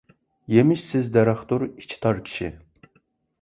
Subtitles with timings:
[0.53, 2.51] يېمىشسىز دەرەختۇر ئىچى تار كىشى.